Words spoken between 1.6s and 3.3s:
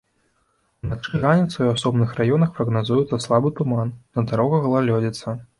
у асобных раёнах прагназуецца